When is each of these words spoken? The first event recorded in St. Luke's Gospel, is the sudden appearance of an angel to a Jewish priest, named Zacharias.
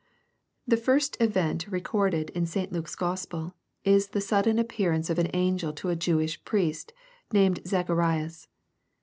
The 0.67 0.77
first 0.77 1.15
event 1.21 1.67
recorded 1.67 2.31
in 2.31 2.47
St. 2.47 2.71
Luke's 2.73 2.95
Gospel, 2.95 3.53
is 3.83 4.07
the 4.07 4.19
sudden 4.19 4.57
appearance 4.57 5.11
of 5.11 5.19
an 5.19 5.29
angel 5.35 5.73
to 5.73 5.89
a 5.89 5.95
Jewish 5.95 6.43
priest, 6.43 6.91
named 7.31 7.59
Zacharias. 7.67 8.47